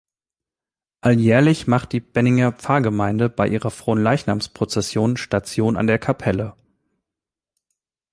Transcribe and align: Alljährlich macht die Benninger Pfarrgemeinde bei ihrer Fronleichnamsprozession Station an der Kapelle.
Alljährlich 1.01 1.67
macht 1.67 1.91
die 1.91 1.99
Benninger 1.99 2.53
Pfarrgemeinde 2.53 3.29
bei 3.29 3.47
ihrer 3.47 3.69
Fronleichnamsprozession 3.69 5.15
Station 5.15 5.77
an 5.77 5.85
der 5.85 5.99
Kapelle. 5.99 6.55